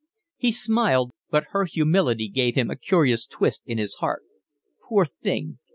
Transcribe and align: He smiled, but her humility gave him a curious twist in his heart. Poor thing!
He 0.37 0.51
smiled, 0.51 1.11
but 1.29 1.43
her 1.51 1.65
humility 1.65 2.27
gave 2.27 2.55
him 2.55 2.71
a 2.71 2.75
curious 2.75 3.27
twist 3.27 3.61
in 3.67 3.77
his 3.77 3.93
heart. 4.01 4.23
Poor 4.89 5.05
thing! 5.05 5.59